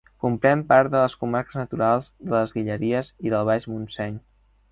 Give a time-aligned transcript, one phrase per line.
[0.21, 4.19] Comprèn part de les comarques naturals de les Guilleries i del Baix Montseny.